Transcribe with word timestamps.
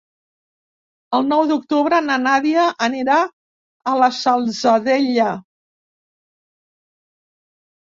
El 1.17 1.27
nou 1.31 1.43
d'octubre 1.51 1.99
na 2.07 2.15
Nàdia 2.23 2.65
anirà 2.89 3.21
a 3.93 3.97
la 4.03 4.11
Salzadella. 4.23 5.33